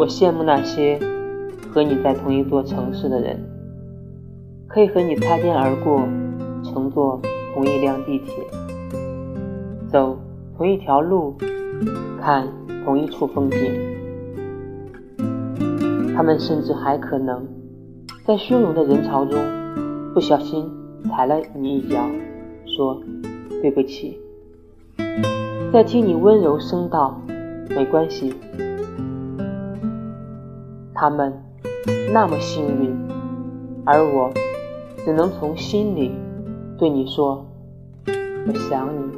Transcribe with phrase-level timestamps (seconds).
[0.00, 0.98] 我羡慕那些
[1.70, 3.38] 和你在同一座城市的人，
[4.66, 6.00] 可以和你擦肩而过，
[6.64, 7.20] 乘坐
[7.52, 8.32] 同一辆地铁，
[9.92, 10.18] 走
[10.56, 11.36] 同一条路，
[12.18, 12.48] 看
[12.82, 13.58] 同一处风景。
[16.16, 17.46] 他们甚至还可能
[18.24, 19.38] 在汹涌的人潮中
[20.14, 20.66] 不小心
[21.10, 22.00] 踩了你一脚，
[22.64, 22.98] 说
[23.60, 24.18] 对不起，
[25.70, 27.20] 再听你温柔声道
[27.68, 28.32] 没关系。
[31.00, 31.32] 他们
[32.12, 32.94] 那么幸运，
[33.86, 34.30] 而我
[35.02, 36.12] 只能从心里
[36.76, 37.42] 对你说
[38.46, 39.10] ：“我想你。”